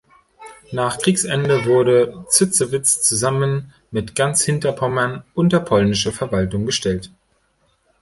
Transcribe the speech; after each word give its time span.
Nach 0.71 0.97
Kriegsende 0.97 1.65
wurde 1.67 2.25
Zitzewitz 2.27 3.03
zusammen 3.03 3.71
mit 3.91 4.15
ganz 4.15 4.41
Hinterpommern 4.43 5.23
unter 5.35 5.59
polnische 5.59 6.11
Verwaltung 6.11 6.65
gestellt. 6.65 7.11